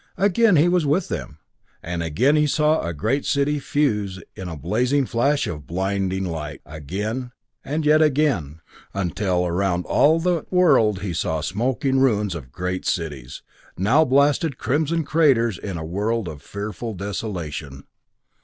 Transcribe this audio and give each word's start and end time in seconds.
Again 0.17 0.55
he 0.55 0.67
was 0.67 0.83
with 0.83 1.09
them 1.09 1.37
and 1.83 2.01
again 2.01 2.35
he 2.35 2.47
saw 2.47 2.81
a 2.81 2.91
great 2.91 3.23
city 3.23 3.59
fuse 3.59 4.19
in 4.35 4.49
a 4.49 4.57
blazing 4.57 5.05
flash 5.05 5.45
of 5.45 5.67
blinding 5.67 6.25
light 6.25 6.59
again 6.65 7.33
and 7.63 7.85
yet 7.85 8.01
again 8.01 8.61
until 8.95 9.45
around 9.45 9.85
all 9.85 10.19
that 10.21 10.51
world 10.51 11.01
he 11.03 11.13
saw 11.13 11.39
smoking 11.39 11.99
ruins 11.99 12.33
of 12.33 12.51
great 12.51 12.83
cities, 12.87 13.43
now 13.77 14.03
blasted 14.03 14.57
crimson 14.57 15.03
craters 15.03 15.59
in 15.59 15.77
a 15.77 15.85
world 15.85 16.27
of 16.27 16.41
fearful 16.41 16.95
desolation. 16.95 17.83